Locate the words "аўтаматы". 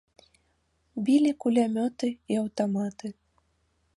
2.45-3.07